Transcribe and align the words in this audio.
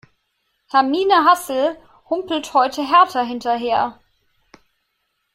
Hermine 0.71 1.25
Hassel 1.29 1.77
humpelt 2.09 2.55
heute 2.55 2.81
Hertha 2.83 3.21
hinterher. 3.21 3.99